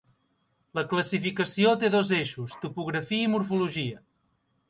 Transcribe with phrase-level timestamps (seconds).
[0.79, 4.01] La classificació té dos eixos: topografia i morfologia.